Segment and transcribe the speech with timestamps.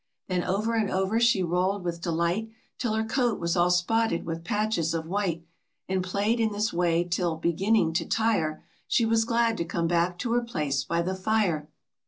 [0.27, 4.43] Then over and over she rolled with delight, Till her coat was all spotted with
[4.43, 5.45] patches of white,
[5.87, 10.17] And played in this way till, beginning to tire, She was glad to come back
[10.17, 11.69] to her place by the fire.